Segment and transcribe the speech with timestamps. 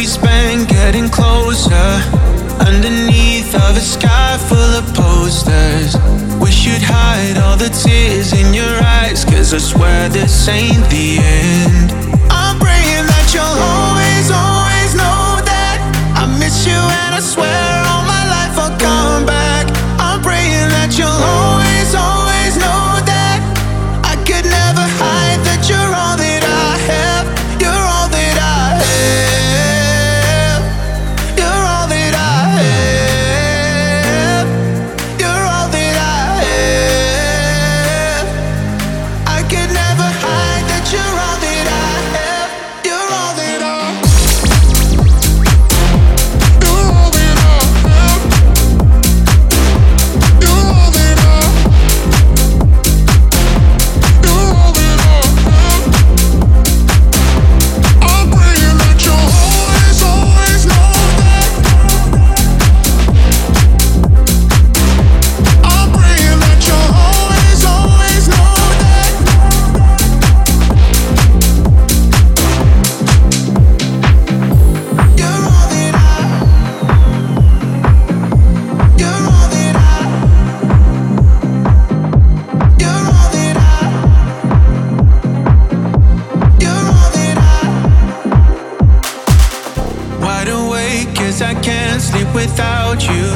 [0.00, 1.90] we spent getting closer.
[2.66, 5.94] Underneath of a sky full of posters.
[6.40, 11.18] Wish you'd hide all the tears in your eyes Cause I swear this ain't the
[11.18, 11.92] end.
[12.30, 14.09] I'm praying that you'll always
[92.40, 93.26] without you.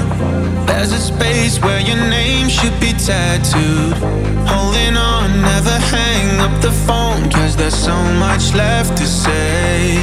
[0.66, 3.92] There's a space where your name should be tattooed.
[4.52, 9.96] Holding on, never hang up the phone, cause there's so much left to say.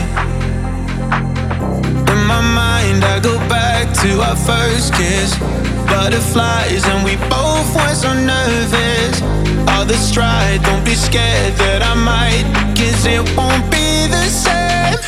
[2.14, 5.30] In my mind, I go back to our first kiss.
[5.94, 9.16] Butterflies, and we both were so nervous.
[9.72, 12.46] All the stride, don't be scared that I might,
[12.78, 15.00] cause it won't be the same.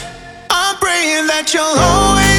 [0.49, 2.32] I'm praying that you'll always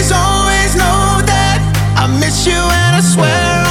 [2.47, 3.64] you and I swear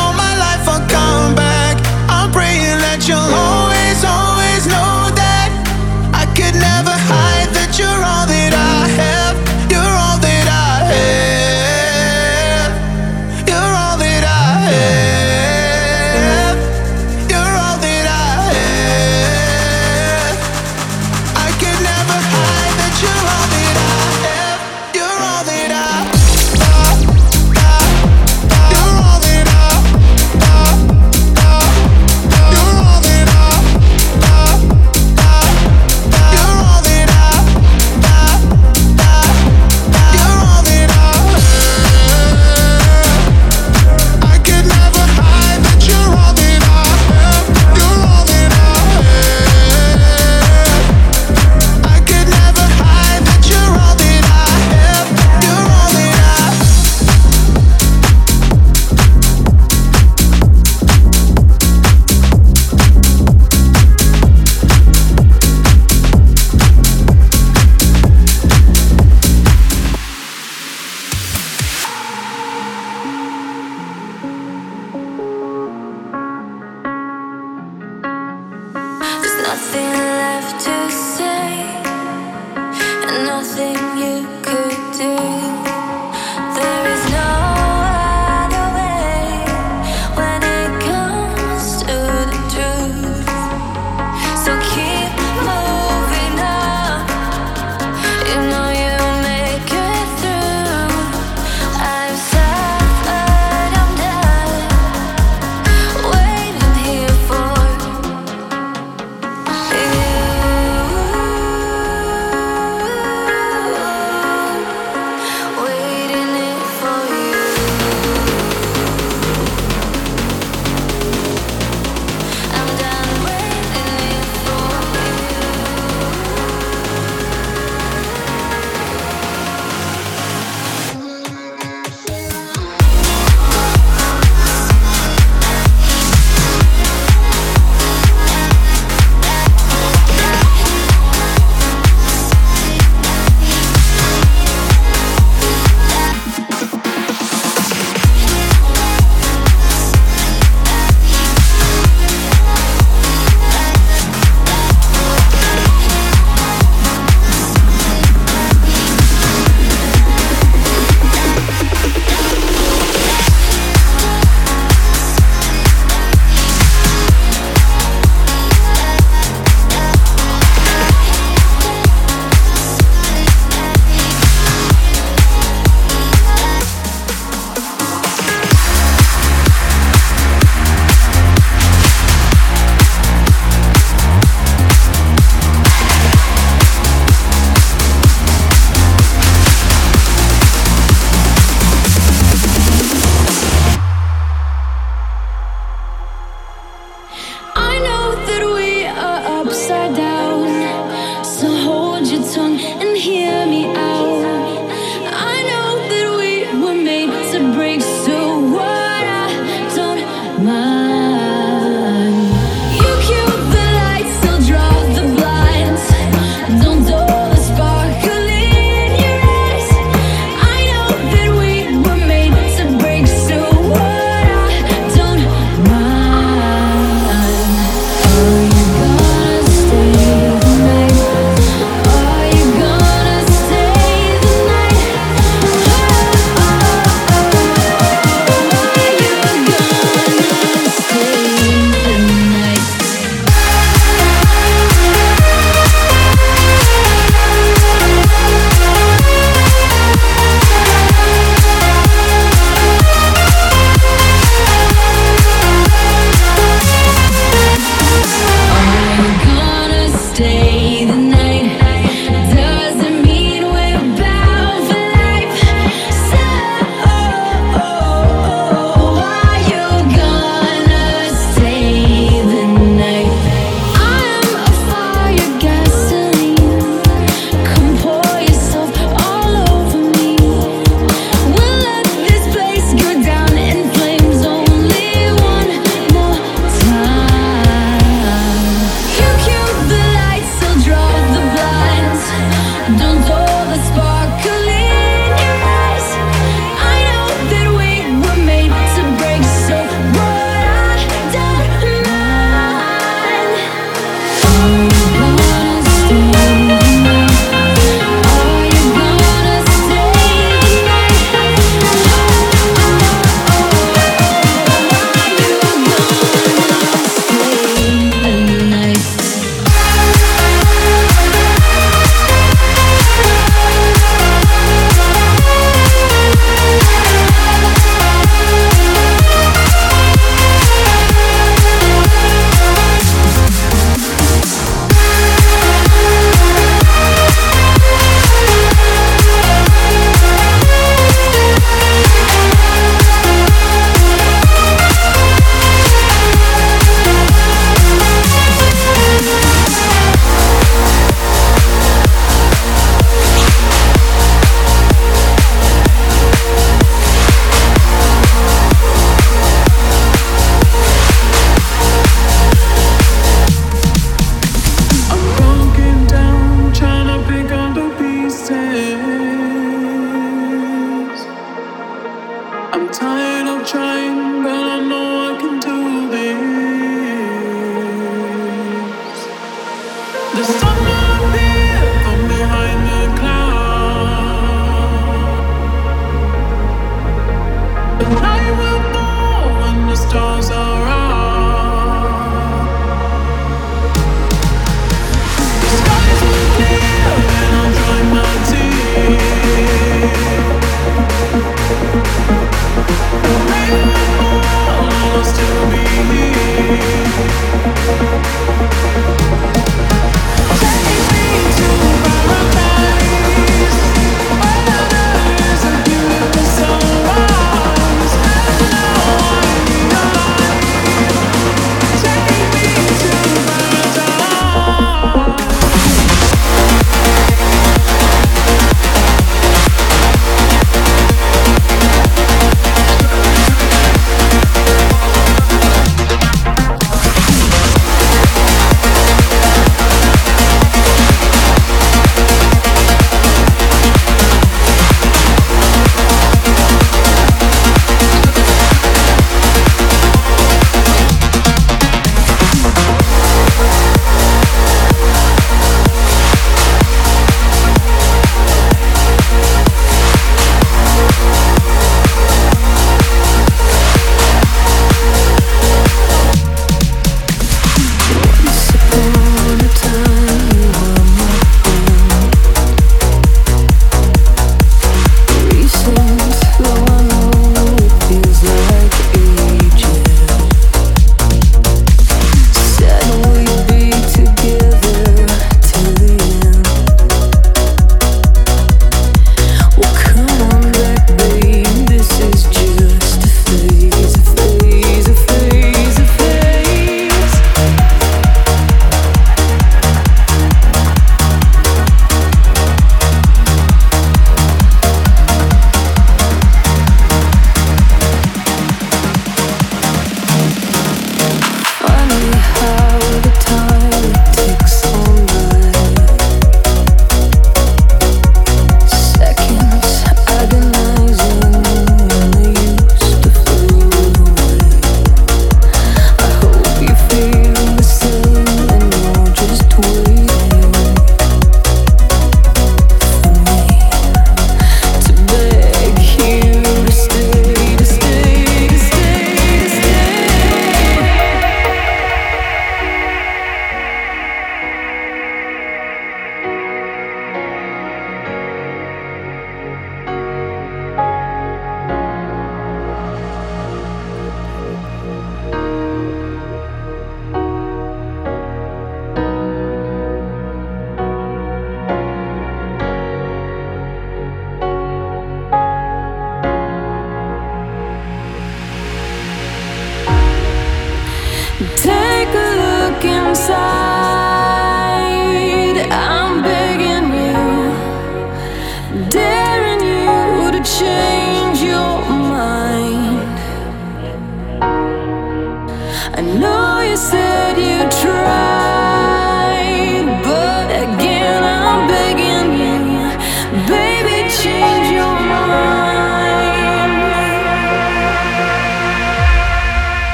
[372.74, 375.33] tired of trying, but I know I can.